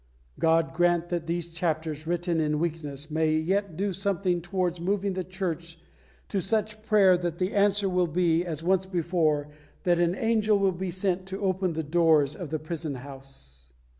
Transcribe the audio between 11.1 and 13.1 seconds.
to open the doors of the prison